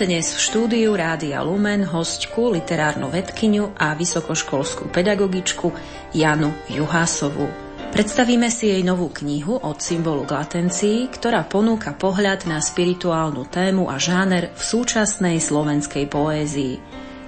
[0.00, 5.68] Dnes v štúdiu Rádia Lumen hostku, literárnu vedkyňu a vysokoškolskú pedagogičku
[6.16, 7.44] Janu Juhásovú.
[7.92, 13.92] Predstavíme si jej novú knihu od symbolu k latencii, ktorá ponúka pohľad na spirituálnu tému
[13.92, 16.80] a žáner v súčasnej slovenskej poézii.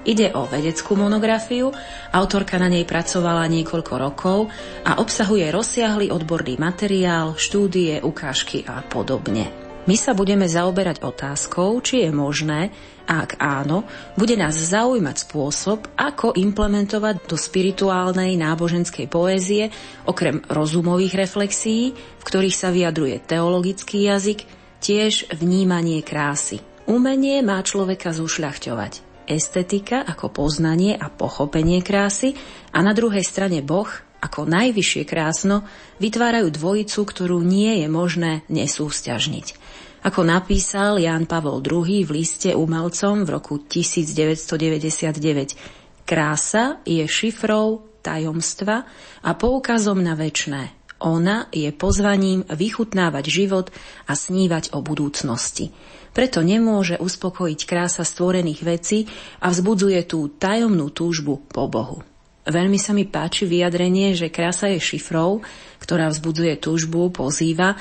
[0.08, 1.76] Ide o vedeckú monografiu,
[2.08, 4.48] autorka na nej pracovala niekoľko rokov
[4.88, 9.61] a obsahuje rozsiahly odborný materiál, štúdie, ukážky a podobne.
[9.82, 12.70] My sa budeme zaoberať otázkou, či je možné,
[13.02, 13.82] a ak áno,
[14.14, 19.74] bude nás zaujímať spôsob, ako implementovať do spirituálnej náboženskej poézie,
[20.06, 24.46] okrem rozumových reflexí, v ktorých sa vyjadruje teologický jazyk,
[24.78, 26.62] tiež vnímanie krásy.
[26.86, 29.26] Umenie má človeka zušľachťovať.
[29.26, 32.38] Estetika ako poznanie a pochopenie krásy
[32.70, 33.90] a na druhej strane Boh
[34.22, 35.66] ako najvyššie krásno
[35.98, 39.58] vytvárajú dvojicu, ktorú nie je možné nesústiažniť.
[40.02, 48.82] Ako napísal Jan Pavol II v liste umelcom v roku 1999, krása je šifrou tajomstva
[49.22, 50.74] a poukazom na väčné.
[51.02, 53.74] Ona je pozvaním vychutnávať život
[54.06, 55.70] a snívať o budúcnosti.
[56.14, 59.06] Preto nemôže uspokojiť krása stvorených vecí
[59.42, 62.11] a vzbudzuje tú tajomnú túžbu po Bohu.
[62.42, 65.46] Veľmi sa mi páči vyjadrenie, že krása je šifrou,
[65.78, 67.78] ktorá vzbudzuje túžbu, pozýva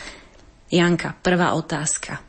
[0.69, 2.21] Janka, prvá otázka.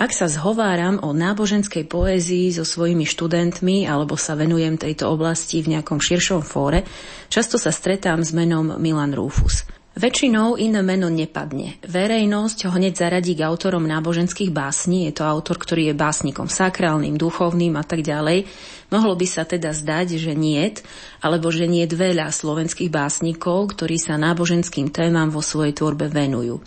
[0.00, 5.76] Ak sa zhováram o náboženskej poézii so svojimi študentmi alebo sa venujem tejto oblasti v
[5.76, 6.88] nejakom širšom fóre,
[7.28, 9.68] často sa stretám s menom Milan Rufus.
[10.00, 11.76] Väčšinou iné meno nepadne.
[11.84, 17.20] Verejnosť ho hneď zaradí k autorom náboženských básní, je to autor, ktorý je básnikom sakrálnym,
[17.20, 18.48] duchovným a tak ďalej.
[18.90, 20.82] Mohlo by sa teda zdať, že niet,
[21.22, 26.58] alebo že nie veľa slovenských básnikov, ktorí sa náboženským témam vo svojej tvorbe venujú.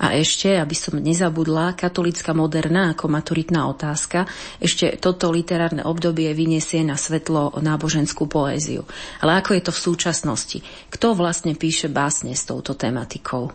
[0.00, 4.24] A ešte, aby som nezabudla, katolická moderná ako maturitná otázka,
[4.56, 8.88] ešte toto literárne obdobie vyniesie na svetlo náboženskú poéziu.
[9.20, 10.58] Ale ako je to v súčasnosti?
[10.88, 13.52] Kto vlastne píše básne s touto tematikou?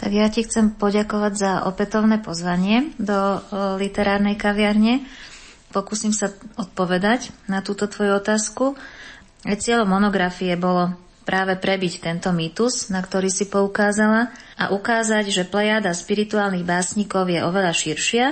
[0.00, 3.36] Tak ja ti chcem poďakovať za opätovné pozvanie do
[3.76, 5.04] literárnej kaviarne.
[5.70, 8.74] Pokúsim sa odpovedať na túto tvoju otázku.
[9.46, 15.94] Cieľom monografie bolo práve prebiť tento mýtus, na ktorý si poukázala a ukázať, že plejada
[15.94, 18.26] spirituálnych básnikov je oveľa širšia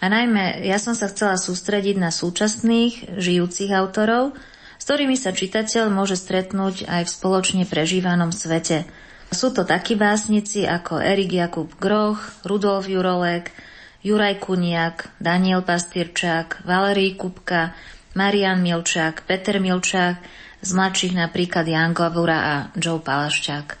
[0.00, 4.32] a najmä ja som sa chcela sústrediť na súčasných, žijúcich autorov,
[4.80, 8.88] s ktorými sa čitateľ môže stretnúť aj v spoločne prežívanom svete.
[9.30, 13.52] Sú to takí básnici ako Erik Jakub Groch, Rudolf Jurolek,
[14.00, 17.76] Juraj Kuniak, Daniel Pastýrčák, Valerí Kupka,
[18.16, 20.16] Marian Milčák, Peter Milčák
[20.64, 23.76] z mladších napríklad Jan Glavura a Joe Palaščák.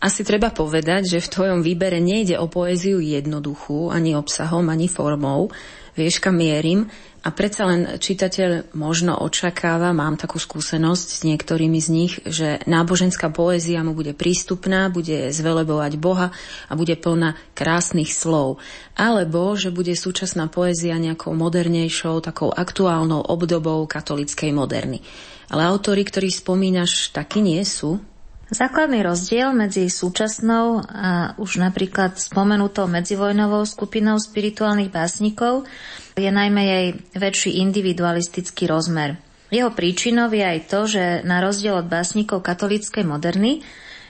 [0.00, 5.52] Asi treba povedať, že v tvojom výbere nejde o poéziu jednoduchú, ani obsahom, ani formou.
[5.92, 6.88] Vieš, kam mierim.
[7.28, 13.28] A predsa len čitateľ možno očakáva, mám takú skúsenosť s niektorými z nich, že náboženská
[13.28, 16.32] poézia mu bude prístupná, bude zvelebovať Boha
[16.64, 18.64] a bude plná krásnych slov.
[18.96, 25.04] Alebo, že bude súčasná poézia nejakou modernejšou, takou aktuálnou obdobou katolickej moderny.
[25.52, 28.00] Ale autory, ktorých spomínaš, takí nie sú.
[28.48, 35.68] Základný rozdiel medzi súčasnou a už napríklad spomenutou medzivojnovou skupinou spirituálnych básnikov
[36.16, 39.20] je najmä jej väčší individualistický rozmer.
[39.52, 43.60] Jeho príčinou je aj to, že na rozdiel od básnikov katolíckej moderny,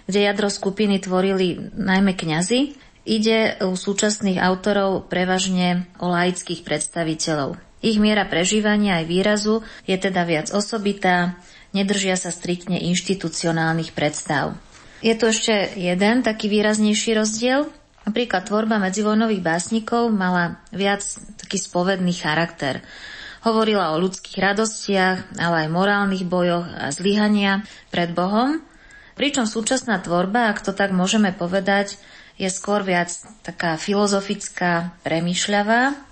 [0.06, 2.78] kde jadro skupiny tvorili najmä kňazi,
[3.10, 7.58] ide u súčasných autorov prevažne o laických predstaviteľov.
[7.82, 9.54] Ich miera prežívania aj výrazu
[9.86, 11.38] je teda viac osobitá,
[11.72, 14.56] nedržia sa striktne inštitucionálnych predstav.
[14.98, 17.70] Je tu ešte jeden taký výraznejší rozdiel.
[18.08, 21.04] Napríklad tvorba medzivojnových básnikov mala viac
[21.38, 22.80] taký spovedný charakter.
[23.44, 27.62] Hovorila o ľudských radostiach, ale aj morálnych bojoch a zlyhania
[27.94, 28.58] pred Bohom,
[29.14, 32.00] pričom súčasná tvorba, ak to tak môžeme povedať,
[32.34, 33.12] je skôr viac
[33.46, 36.08] taká filozofická, premyšľavá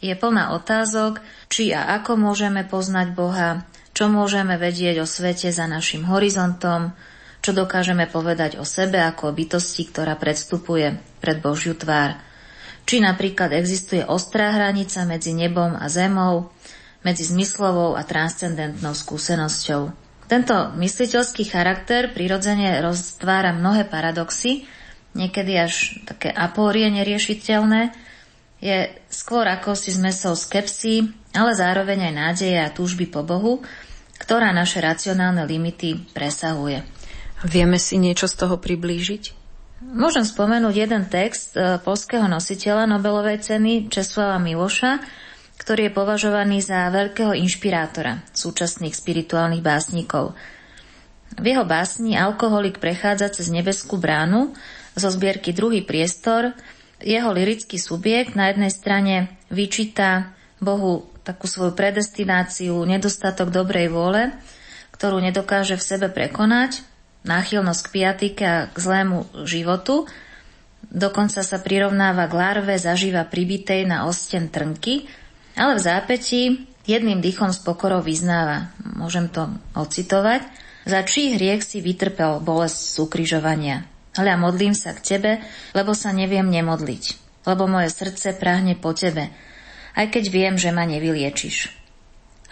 [0.00, 3.64] je plná otázok, či a ako môžeme poznať Boha,
[3.96, 6.92] čo môžeme vedieť o svete za našim horizontom,
[7.40, 12.20] čo dokážeme povedať o sebe ako o bytosti, ktorá predstupuje pred Božiu tvár.
[12.84, 16.52] Či napríklad existuje ostrá hranica medzi nebom a zemou,
[17.00, 19.96] medzi zmyslovou a transcendentnou skúsenosťou.
[20.28, 24.68] Tento mysliteľský charakter prirodzene roztvára mnohé paradoxy,
[25.16, 27.96] niekedy až také apórie neriešiteľné,
[28.60, 33.62] je skôr ako si zmesou skepsy, ale zároveň aj nádeje a túžby po Bohu,
[34.16, 36.82] ktorá naše racionálne limity presahuje.
[37.44, 39.46] Vieme si niečo z toho priblížiť?
[39.84, 45.04] Môžem spomenúť jeden text e, polského nositeľa Nobelovej ceny Česlava Miloša,
[45.60, 50.32] ktorý je považovaný za veľkého inšpirátora súčasných spirituálnych básnikov.
[51.36, 54.56] V jeho básni alkoholik prechádza cez nebeskú bránu
[54.96, 56.56] zo zbierky Druhý priestor.
[57.04, 59.14] Jeho lirický subjekt na jednej strane
[59.52, 64.30] vyčíta Bohu takú svoju predestináciu, nedostatok dobrej vôle,
[64.94, 66.86] ktorú nedokáže v sebe prekonať,
[67.26, 70.06] náchylnosť k piatike a k zlému životu,
[70.86, 75.10] dokonca sa prirovnáva k larve zažíva pribitej na osten trnky,
[75.58, 76.42] ale v zápätí
[76.86, 80.46] jedným dýchom s pokorou vyznáva, môžem to ocitovať,
[80.86, 82.90] za čí hriech si vytrpel bolesť z
[84.30, 85.32] ja modlím sa k tebe,
[85.74, 87.04] lebo sa neviem nemodliť,
[87.44, 89.34] lebo moje srdce prahne po tebe,
[89.96, 91.72] aj keď viem, že ma nevyliečiš.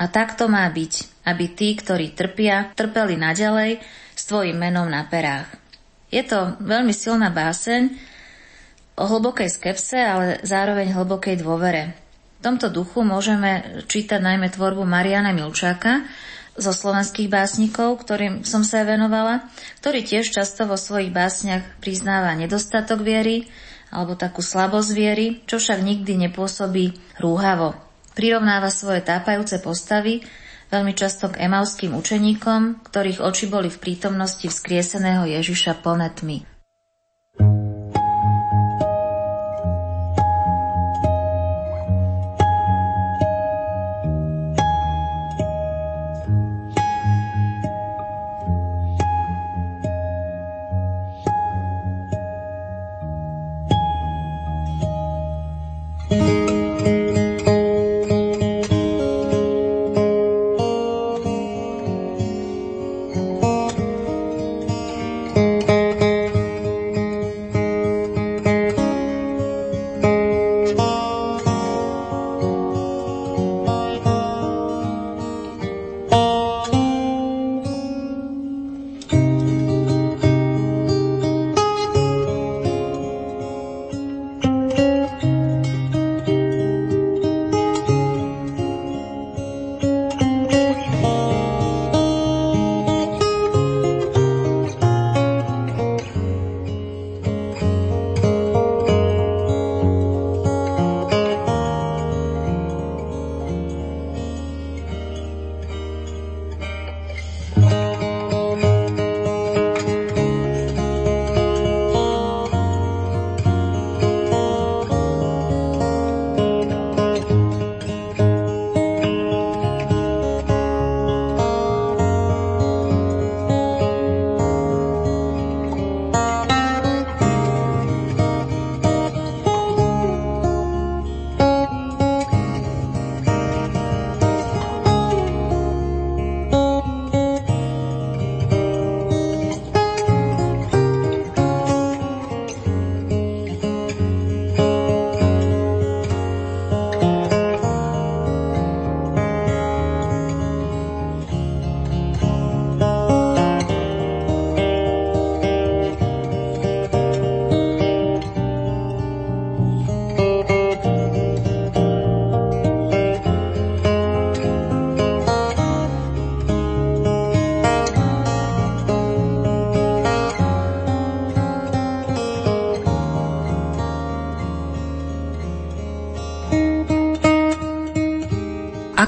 [0.01, 3.79] A tak to má byť, aby tí, ktorí trpia, trpeli naďalej
[4.17, 5.47] s tvojim menom na perách.
[6.11, 7.95] Je to veľmi silná báseň
[8.99, 11.95] o hlbokej skepse, ale zároveň hlbokej dôvere.
[12.43, 16.07] V tomto duchu môžeme čítať najmä tvorbu Mariana Milčáka
[16.55, 19.47] zo slovenských básnikov, ktorým som sa venovala,
[19.83, 23.51] ktorý tiež často vo svojich básniach priznáva nedostatok viery,
[23.95, 27.79] alebo takú slabosť viery, čo však nikdy nepôsobí rúhavo.
[28.19, 30.27] Prirovnáva svoje tápajúce postavy
[30.75, 36.54] veľmi často k emauským učeníkom, ktorých oči boli v prítomnosti vzkrieseného Ježiša plné tmy.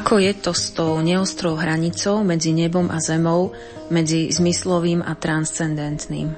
[0.07, 3.59] Ako je to s tou neostrou hranicou medzi nebom a zemou,
[3.91, 6.31] medzi zmyslovým a transcendentným?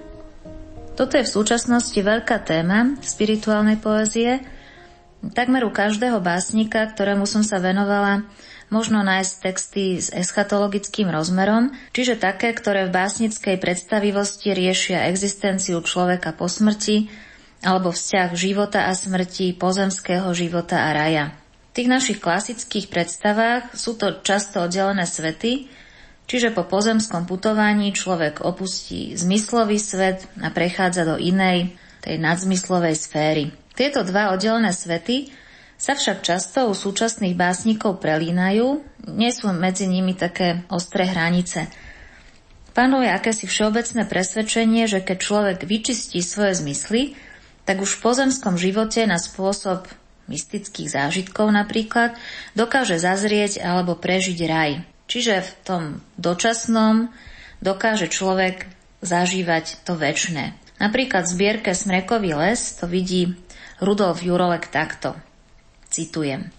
[0.96, 4.40] Toto je v súčasnosti veľká téma spirituálnej poezie.
[5.20, 8.24] Takmer u každého básnika, ktorému som sa venovala,
[8.72, 16.32] možno nájsť texty s eschatologickým rozmerom, čiže také, ktoré v básnickej predstavivosti riešia existenciu človeka
[16.32, 17.12] po smrti
[17.68, 21.36] alebo vzťah života a smrti, pozemského života a raja
[21.78, 25.70] tých našich klasických predstavách sú to často oddelené svety,
[26.26, 33.54] čiže po pozemskom putovaní človek opustí zmyslový svet a prechádza do inej, tej nadzmyslovej sféry.
[33.78, 35.30] Tieto dva oddelené svety
[35.78, 38.82] sa však často u súčasných básnikov prelínajú,
[39.14, 41.70] nie sú medzi nimi také ostré hranice.
[42.74, 47.14] Panuje akési všeobecné presvedčenie, že keď človek vyčistí svoje zmysly,
[47.62, 49.86] tak už v pozemskom živote na spôsob
[50.28, 52.14] mystických zážitkov napríklad,
[52.52, 54.84] dokáže zazrieť alebo prežiť raj.
[55.08, 55.82] Čiže v tom
[56.20, 57.08] dočasnom
[57.64, 58.68] dokáže človek
[59.00, 60.52] zažívať to väčšie.
[60.78, 63.34] Napríklad v zbierke Smrekový les to vidí
[63.82, 65.18] Rudolf Jurolek takto.
[65.90, 66.54] Citujem.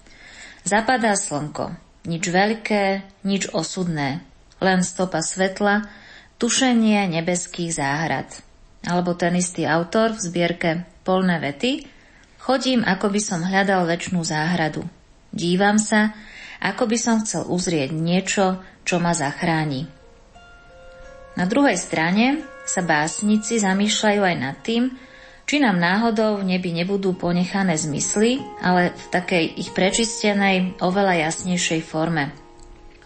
[0.68, 1.72] Zapadá slnko.
[2.08, 4.24] Nič veľké, nič osudné.
[4.60, 5.88] Len stopa svetla,
[6.42, 8.28] tušenie nebeských záhrad.
[8.84, 10.70] Alebo ten istý autor v zbierke
[11.04, 11.99] Polné vety.
[12.40, 14.88] Chodím, ako by som hľadal väčšnú záhradu.
[15.36, 16.16] Dívam sa,
[16.64, 19.92] ako by som chcel uzrieť niečo, čo ma zachráni.
[21.36, 24.92] Na druhej strane sa básnici zamýšľajú aj nad tým,
[25.50, 31.82] či nám náhodou v nebi nebudú ponechané zmysly, ale v takej ich prečistenej, oveľa jasnejšej
[31.82, 32.30] forme.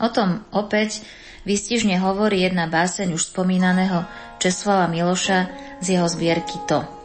[0.01, 1.05] O tom opäť
[1.47, 4.03] výstižne hovorí jedna báseň už spomínaného
[4.43, 5.47] Česlava Miloša
[5.79, 7.02] z jeho zbierky To.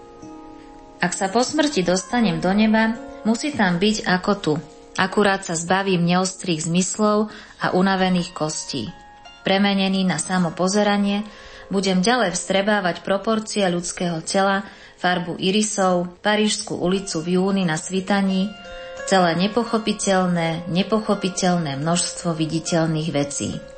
[0.99, 4.55] Ak sa po smrti dostanem do neba, musí tam byť ako tu.
[4.99, 7.31] Akurát sa zbavím neostrých zmyslov
[7.63, 8.91] a unavených kostí.
[9.47, 11.23] Premenený na samo pozeranie,
[11.71, 14.67] budem ďalej vstrebávať proporcie ľudského tela
[14.99, 18.51] farbu irisov, Parížskú ulicu v júni na svitaní,
[19.07, 23.78] celé nepochopiteľné, nepochopiteľné množstvo viditeľných vecí.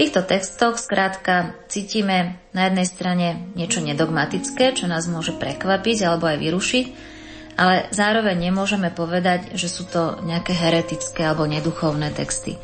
[0.00, 6.40] Týchto textoch skrátka cítime na jednej strane niečo nedogmatické, čo nás môže prekvapiť alebo aj
[6.40, 6.86] vyrušiť,
[7.60, 12.56] ale zároveň nemôžeme povedať, že sú to nejaké heretické alebo neduchovné texty.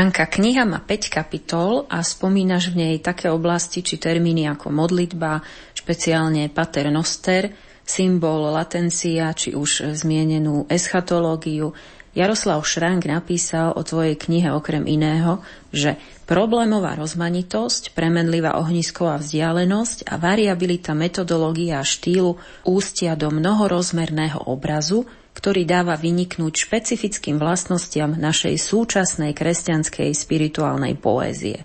[0.00, 5.44] Janka, kniha má 5 kapitol a spomínaš v nej také oblasti či termíny ako modlitba,
[5.76, 7.52] špeciálne pater noster,
[7.84, 11.76] symbol latencia či už zmienenú eschatológiu.
[12.16, 20.16] Jaroslav Šrank napísal o tvojej knihe okrem iného, že problémová rozmanitosť, premenlivá ohnisková vzdialenosť a
[20.16, 25.04] variabilita metodológia a štýlu ústia do mnohorozmerného obrazu,
[25.34, 31.62] ktorý dáva vyniknúť špecifickým vlastnostiam našej súčasnej kresťanskej spirituálnej poézie.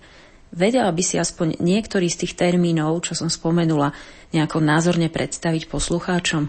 [0.56, 3.92] Vedela by si aspoň niektorý z tých termínov, čo som spomenula,
[4.32, 6.48] nejako názorne predstaviť poslucháčom?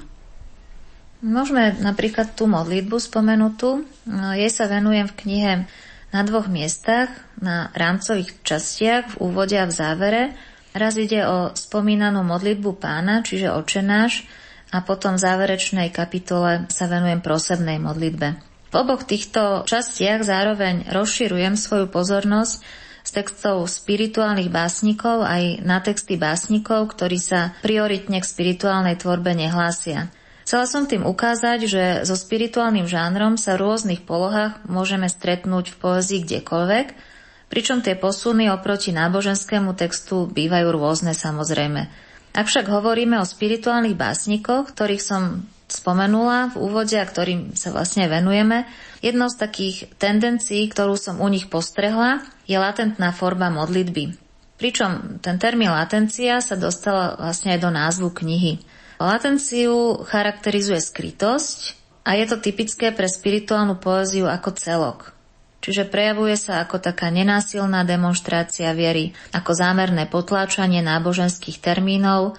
[1.26, 3.82] Môžeme napríklad tú modlitbu spomenutú.
[4.36, 5.52] Jej sa venujem v knihe
[6.14, 10.22] na dvoch miestach, na rámcových častiach, v úvode a v závere.
[10.76, 14.28] Raz ide o spomínanú modlitbu pána, čiže očenáš,
[14.76, 18.36] a potom v záverečnej kapitole sa venujem prosebnej modlitbe.
[18.68, 22.60] V oboch týchto častiach zároveň rozširujem svoju pozornosť
[23.06, 30.12] z textov spirituálnych básnikov aj na texty básnikov, ktorí sa prioritne k spirituálnej tvorbe nehlásia.
[30.44, 35.78] Chcela som tým ukázať, že so spirituálnym žánrom sa v rôznych polohách môžeme stretnúť v
[35.80, 36.86] poezii kdekoľvek,
[37.50, 42.05] pričom tie posuny oproti náboženskému textu bývajú rôzne samozrejme.
[42.36, 48.12] Ak však hovoríme o spirituálnych básnikoch, ktorých som spomenula v úvode a ktorým sa vlastne
[48.12, 48.68] venujeme,
[49.00, 54.20] jednou z takých tendencií, ktorú som u nich postrehla, je latentná forma modlitby.
[54.60, 58.60] Pričom ten termín latencia sa dostala vlastne aj do názvu knihy.
[59.00, 61.72] Latenciu charakterizuje skrytosť
[62.04, 65.15] a je to typické pre spirituálnu poéziu ako celok.
[65.64, 72.38] Čiže prejavuje sa ako taká nenásilná demonstrácia viery, ako zámerné potláčanie náboženských termínov,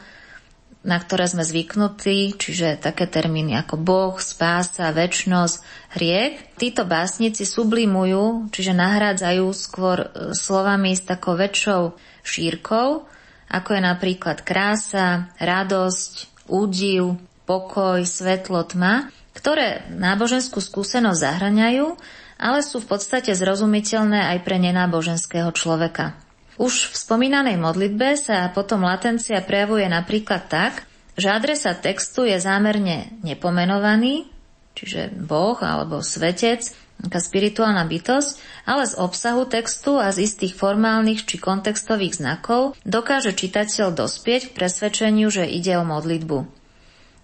[0.88, 5.60] na ktoré sme zvyknutí, čiže také termíny ako Boh, spása, väčnosť,
[6.00, 6.56] hriech.
[6.56, 13.04] Títo básnici sublimujú, čiže nahrádzajú skôr e, slovami s takou väčšou šírkou,
[13.52, 22.00] ako je napríklad krása, radosť, údiv, pokoj, svetlo, tma, ktoré náboženskú skúsenosť zahraňajú,
[22.38, 26.17] ale sú v podstate zrozumiteľné aj pre nenáboženského človeka.
[26.58, 33.13] Už v spomínanej modlitbe sa potom latencia prejavuje napríklad tak, že adresa textu je zámerne
[33.22, 34.29] nepomenovaný,
[34.77, 41.29] čiže Boh alebo Svetec, taká spirituálna bytosť, ale z obsahu textu a z istých formálnych
[41.29, 46.38] či kontextových znakov dokáže čitateľ dospieť k presvedčeniu, že ide o modlitbu.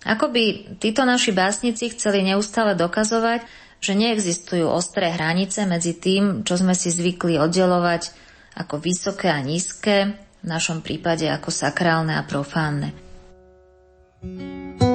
[0.04, 3.48] Ako by títo naši básnici chceli neustále dokazovať,
[3.84, 8.16] že neexistujú ostré hranice medzi tým, čo sme si zvykli oddelovať
[8.56, 12.96] ako vysoké a nízke, v našom prípade ako sakrálne a profánne.
[14.24, 14.93] thank you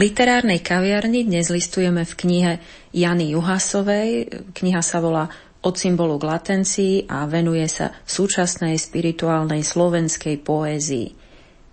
[0.00, 2.52] literárnej kaviarni dnes listujeme v knihe
[2.96, 4.32] Jany Juhasovej.
[4.56, 5.28] Kniha sa volá
[5.60, 11.12] od symbolu k latencii a venuje sa súčasnej spirituálnej slovenskej poézii.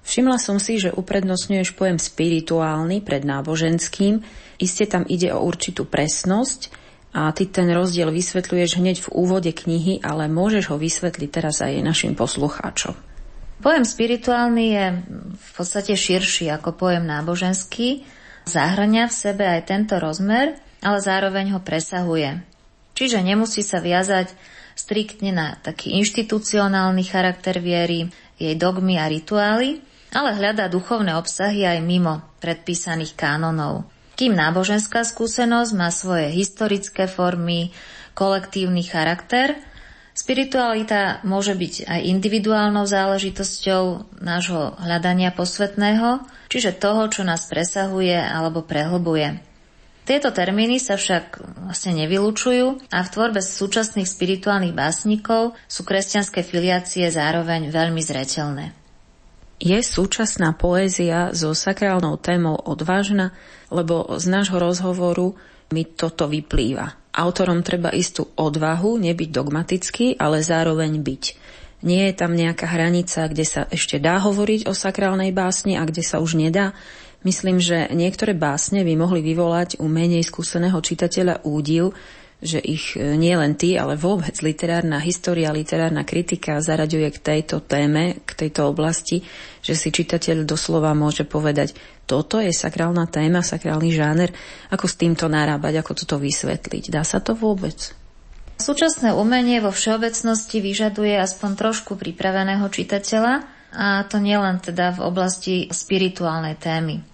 [0.03, 4.19] Všimla som si, že uprednostňuješ pojem spirituálny pred náboženským.
[4.59, 6.67] Iste tam ide o určitú presnosť
[7.15, 11.79] a ty ten rozdiel vysvetľuješ hneď v úvode knihy, ale môžeš ho vysvetliť teraz aj
[11.79, 12.91] našim poslucháčom.
[13.63, 14.85] Pojem spirituálny je
[15.31, 18.16] v podstate širší ako pojem náboženský
[18.47, 22.41] zahrania v sebe aj tento rozmer, ale zároveň ho presahuje.
[22.97, 24.33] Čiže nemusí sa viazať
[24.73, 29.81] striktne na taký inštitucionálny charakter viery, jej dogmy a rituály,
[30.13, 33.89] ale hľadá duchovné obsahy aj mimo predpísaných kánonov.
[34.17, 37.69] Kým náboženská skúsenosť má svoje historické formy,
[38.17, 39.61] kolektívny charakter,
[40.17, 48.65] spiritualita môže byť aj individuálnou záležitosťou nášho hľadania posvetného, čiže toho, čo nás presahuje alebo
[48.65, 49.45] prehlbuje.
[50.07, 57.11] Tieto termíny sa však vlastne nevylučujú a v tvorbe súčasných spirituálnych básnikov sú kresťanské filiácie
[57.11, 58.71] zároveň veľmi zreteľné.
[59.59, 63.35] Je súčasná poézia so sakrálnou témou odvážna,
[63.67, 65.35] lebo z nášho rozhovoru
[65.75, 67.06] mi toto vyplýva.
[67.17, 71.23] Autorom treba istú odvahu, nebyť dogmatický, ale zároveň byť.
[71.81, 76.05] Nie je tam nejaká hranica, kde sa ešte dá hovoriť o sakrálnej básni a kde
[76.05, 76.77] sa už nedá.
[77.25, 81.97] Myslím, že niektoré básne by mohli vyvolať u menej skúseného čitateľa údiv,
[82.37, 87.65] že ich e, nie len ty, ale vôbec literárna história, literárna kritika zaraďuje k tejto
[87.65, 89.25] téme, k tejto oblasti,
[89.65, 91.73] že si čitateľ doslova môže povedať,
[92.05, 94.29] toto je sakrálna téma, sakrálny žáner,
[94.69, 96.93] ako s týmto narábať, ako toto vysvetliť.
[96.93, 97.91] Dá sa to vôbec?
[98.57, 105.55] Súčasné umenie vo všeobecnosti vyžaduje aspoň trošku pripraveného čitateľa a to nielen teda v oblasti
[105.69, 107.05] spirituálnej témy.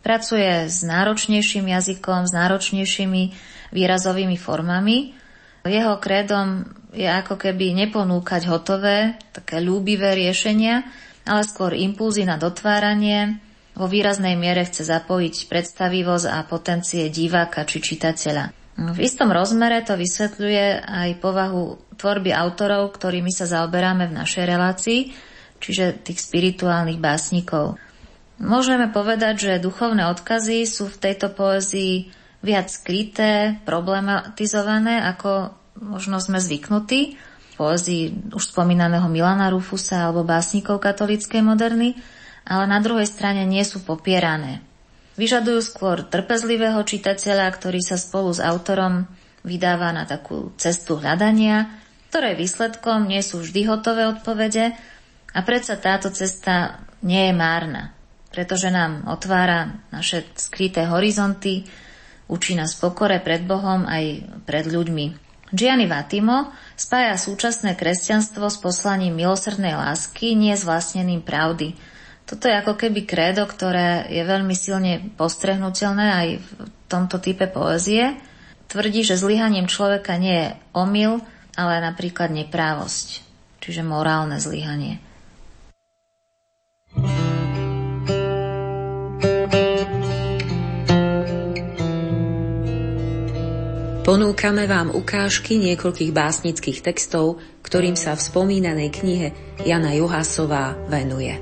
[0.00, 3.22] Pracuje s náročnejším jazykom, s náročnejšími
[3.70, 5.14] výrazovými formami.
[5.66, 10.82] Jeho kredom je ako keby neponúkať hotové, také ľúbivé riešenia,
[11.28, 13.38] ale skôr impulzy na dotváranie.
[13.78, 18.50] Vo výraznej miere chce zapojiť predstavivosť a potencie diváka či čitateľa.
[18.80, 25.00] V istom rozmere to vysvetľuje aj povahu tvorby autorov, ktorými sa zaoberáme v našej relácii,
[25.60, 27.76] čiže tých spirituálnych básnikov.
[28.40, 32.08] Môžeme povedať, že duchovné odkazy sú v tejto poézii
[32.40, 40.80] viac skryté, problematizované, ako možno sme zvyknutí v poézii už spomínaného Milana Rufusa alebo básnikov
[40.80, 41.96] katolíckej moderny,
[42.48, 44.64] ale na druhej strane nie sú popierané.
[45.20, 49.04] Vyžadujú skôr trpezlivého čitateľa, ktorý sa spolu s autorom
[49.44, 51.68] vydáva na takú cestu hľadania,
[52.08, 54.72] ktorej výsledkom nie sú vždy hotové odpovede
[55.36, 57.92] a predsa táto cesta nie je márna,
[58.32, 61.68] pretože nám otvára naše skryté horizonty,
[62.30, 65.30] Učí nás pokore pred Bohom aj pred ľuďmi.
[65.50, 71.74] Gianni Vatimo spája súčasné kresťanstvo s poslaním milosrdnej lásky, nie s vlastneným pravdy.
[72.22, 76.48] Toto je ako keby krédo, ktoré je veľmi silne postrehnutelné aj v
[76.86, 78.14] tomto type poézie.
[78.70, 81.18] Tvrdí, že zlyhaním človeka nie je omyl,
[81.58, 83.26] ale napríklad neprávosť,
[83.58, 85.02] čiže morálne zlyhanie.
[94.10, 99.28] Ponúkame vám ukážky niekoľkých básnických textov, ktorým sa v spomínanej knihe
[99.62, 101.38] Jana Juhasová venuje.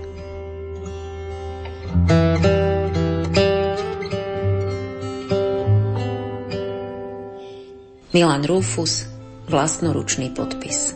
[8.13, 9.09] Milan Rufus,
[9.49, 10.93] vlastnoručný podpis.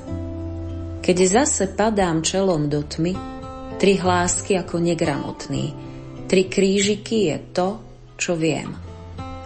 [1.01, 3.17] Keď zase padám čelom do tmy,
[3.81, 5.73] tri hlásky ako negramotný,
[6.29, 7.69] tri krížiky je to,
[8.21, 8.77] čo viem.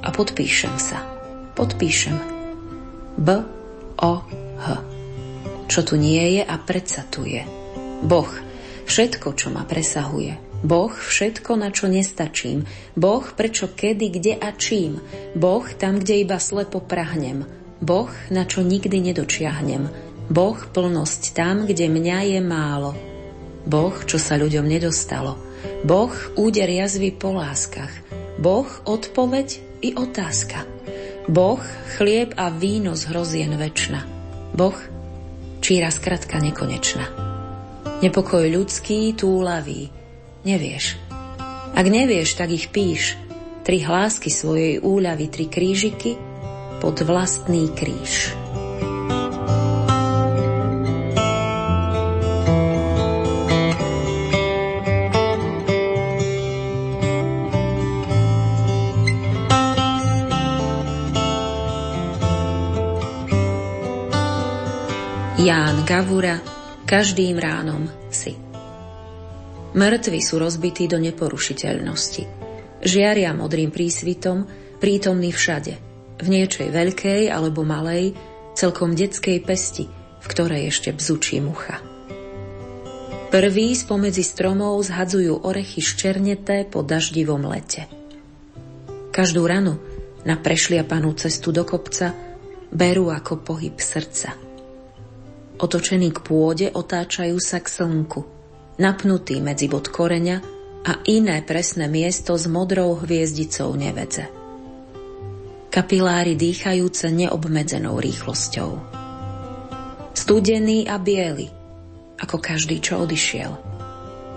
[0.02, 1.15] A podpíšem sa
[1.56, 2.14] podpíšem.
[3.16, 3.28] B,
[3.96, 4.12] O,
[4.60, 4.66] H.
[5.66, 7.42] Čo tu nie je a predsa tu je.
[8.04, 8.28] Boh,
[8.84, 10.60] všetko, čo ma presahuje.
[10.60, 12.68] Boh, všetko, na čo nestačím.
[12.92, 15.00] Boh, prečo, kedy, kde a čím.
[15.32, 17.48] Boh, tam, kde iba slepo prahnem.
[17.80, 19.88] Boh, na čo nikdy nedočiahnem.
[20.28, 22.92] Boh, plnosť tam, kde mňa je málo.
[23.64, 25.40] Boh, čo sa ľuďom nedostalo.
[25.82, 27.92] Boh, úder jazvy po láskach.
[28.40, 29.48] Boh, odpoveď
[29.82, 30.64] i otázka.
[31.26, 31.58] Boh,
[31.98, 34.00] chlieb a víno z hrozien väčšina.
[34.54, 34.78] Boh,
[35.58, 37.02] číra skratka nekonečná.
[37.98, 39.90] Nepokoj ľudský, túlavý.
[40.46, 40.94] Nevieš.
[41.74, 43.18] Ak nevieš, tak ich píš.
[43.66, 46.14] Tri hlásky svojej úľavy, tri krížiky
[46.78, 48.45] pod vlastný kríž.
[65.86, 66.42] Gavura,
[66.82, 68.34] každým ránom si.
[69.70, 72.26] Mŕtvi sú rozbití do neporušiteľnosti.
[72.82, 74.50] Žiaria modrým prísvitom,
[74.82, 75.78] prítomný všade.
[76.18, 78.18] V niečej veľkej alebo malej,
[78.58, 81.78] celkom detskej pesti, v ktorej ešte bzučí mucha.
[83.30, 87.86] Prví spomedzi stromov zhadzujú orechy ščerneté po daždivom lete.
[89.14, 89.78] Každú ranu
[90.26, 92.10] na prešliapanú cestu do kopca
[92.74, 94.45] berú ako pohyb srdca.
[95.56, 98.20] Otočený k pôde otáčajú sa k slnku,
[98.76, 100.36] napnutý medzi bod koreňa
[100.84, 104.28] a iné presné miesto s modrou hviezdicou nevedze.
[105.72, 108.70] Kapiláry dýchajúce neobmedzenou rýchlosťou.
[110.16, 111.48] Studený a biely,
[112.20, 113.52] ako každý, čo odišiel.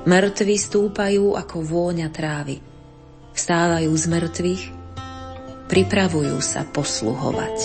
[0.08, 2.64] Mŕtvi stúpajú ako vôňa trávy.
[3.36, 4.64] Vstávajú z mŕtvych,
[5.68, 7.58] pripravujú sa posluhovať.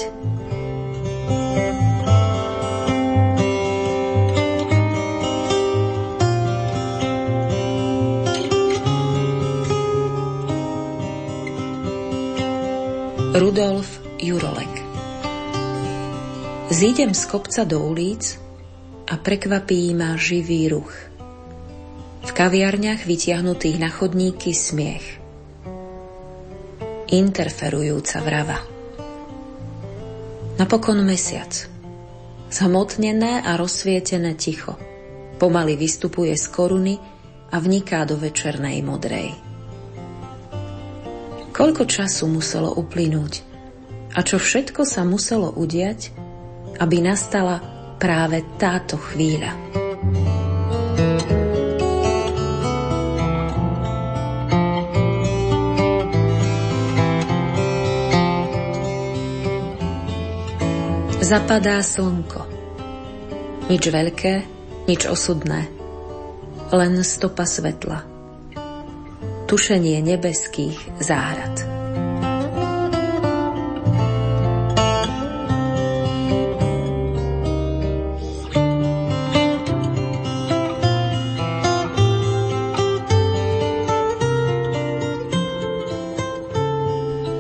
[13.34, 14.70] Rudolf Jurolek
[16.70, 18.38] Zídem z kopca do ulic
[19.10, 20.94] a prekvapí ma živý ruch.
[22.22, 25.18] V kaviarniach vytiahnutých na chodníky smiech.
[27.10, 28.62] Interferujúca vrava.
[30.54, 31.50] Napokon mesiac.
[32.54, 34.78] Zhmotnené a rozsvietené ticho.
[35.42, 36.94] Pomaly vystupuje z koruny
[37.50, 39.43] a vniká do večernej modrej.
[41.54, 43.46] Koľko času muselo uplynúť
[44.18, 46.10] a čo všetko sa muselo udiať,
[46.82, 47.62] aby nastala
[48.02, 49.54] práve táto chvíľa.
[61.22, 62.50] Zapadá slnko.
[63.70, 64.34] Nič veľké,
[64.90, 65.70] nič osudné.
[66.74, 68.13] Len stopa svetla
[69.54, 71.54] tušenie nebeských záhrad.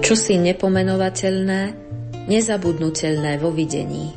[0.06, 1.62] Čosi nepomenovateľné,
[2.30, 4.14] nezabudnutelné vo videní.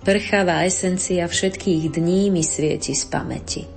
[0.00, 3.68] Prchavá esencia všetkých dní mi svieti z pamäti.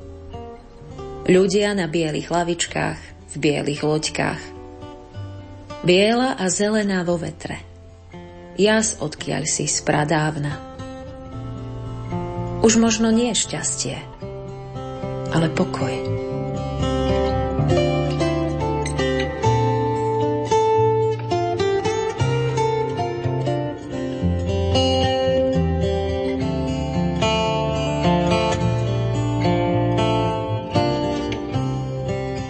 [1.27, 4.41] Ľudia na bielých lavičkách, v bielých loďkách.
[5.83, 7.59] Biela a zelená vo vetre.
[8.55, 10.53] Jas odkiaľ si spradávna.
[12.61, 13.97] Už možno nie šťastie,
[15.33, 16.12] ale pokoj.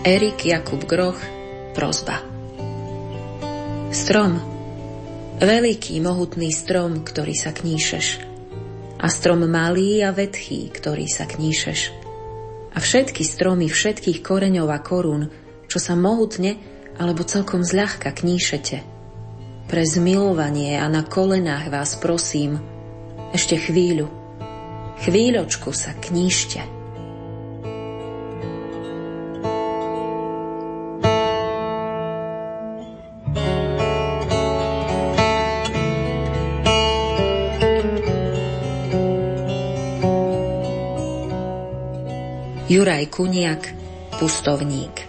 [0.03, 1.15] Erik Jakub Groch,
[1.71, 2.19] prozba.
[3.95, 4.35] Strom,
[5.39, 8.19] veľký, mohutný strom, ktorý sa kníšeš.
[8.99, 11.95] A strom malý a vetchý, ktorý sa kníšeš.
[12.75, 15.31] A všetky stromy všetkých koreňov a korún,
[15.71, 16.59] čo sa mohutne
[16.99, 18.83] alebo celkom zľahka kníšete.
[19.71, 22.59] Pre zmilovanie a na kolenách vás prosím,
[23.31, 24.11] ešte chvíľu,
[24.99, 26.72] chvíľočku sa kníšte.
[42.83, 43.63] Juraj Kuniak,
[44.19, 45.07] pustovník.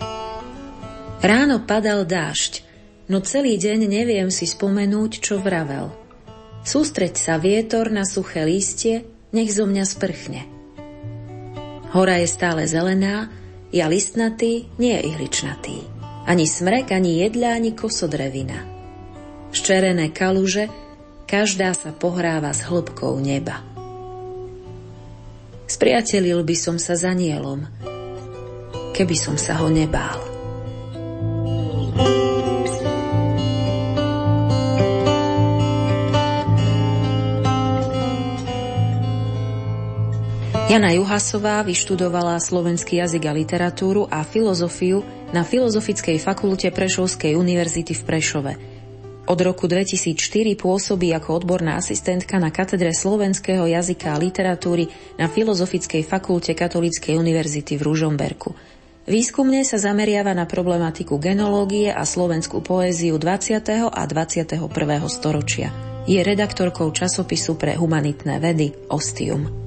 [1.19, 2.63] Ráno padal dážď,
[3.11, 5.91] no celý deň neviem si spomenúť, čo vravel.
[6.63, 9.03] Sústreď sa vietor na suché lístie,
[9.35, 10.47] nech zo mňa sprchne.
[11.91, 13.35] Hora je stále zelená,
[13.75, 15.83] ja listnatý, nie ihličnatý.
[16.31, 18.71] Ani smrek, ani jedľa, ani kosodrevina.
[19.51, 20.71] Ščerené kaluže,
[21.27, 23.74] každá sa pohráva s hĺbkou neba.
[25.75, 27.67] Spriatelil by som sa za nielom,
[28.95, 30.23] keby som sa ho nebál.
[40.71, 45.03] Jana Juhasová vyštudovala slovenský jazyk a literatúru a filozofiu
[45.35, 48.53] na Filozofickej fakulte Prešovskej univerzity v Prešove–
[49.25, 50.21] od roku 2004
[50.61, 57.81] pôsobí ako odborná asistentka na katedre slovenského jazyka a literatúry na Filozofickej fakulte Katolíckej univerzity
[57.81, 58.53] v Ružomberku.
[59.05, 63.89] Výskumne sa zameriava na problematiku genológie a slovenskú poéziu 20.
[63.89, 64.61] a 21.
[65.09, 65.69] storočia.
[66.05, 69.64] Je redaktorkou časopisu pre humanitné vedy Ostium.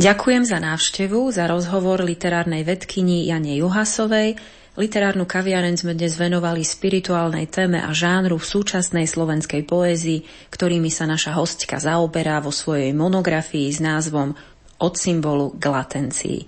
[0.00, 4.32] Ďakujem za návštevu, za rozhovor literárnej vedkyni Jane Juhasovej.
[4.80, 11.04] Literárnu kaviareň sme dnes venovali spirituálnej téme a žánru v súčasnej slovenskej poézii, ktorými sa
[11.04, 14.32] naša hostka zaoberá vo svojej monografii s názvom
[14.80, 16.40] Od symbolu k latencii.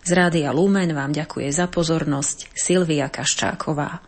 [0.00, 4.00] Z Rádia Lumen vám ďakuje za pozornosť Silvia Kaščáková.